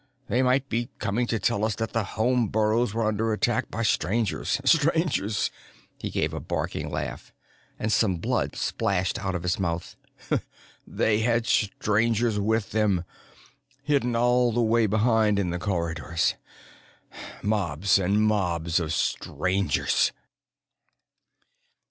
[0.29, 3.83] They might be coming to tell us that the home burrows were under attack by
[3.83, 4.59] Strangers.
[4.65, 5.51] Strangers!"
[5.99, 7.31] He gave a barking laugh,
[7.77, 9.95] and some blood splashed out of his mouth.
[10.87, 13.05] "They had Strangers with them,
[13.83, 16.33] hidden all the way behind in the corridors.
[17.43, 20.13] Mobs and mobs of Strangers."